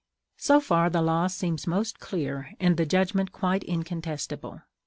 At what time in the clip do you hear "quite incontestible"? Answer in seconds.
3.31-4.63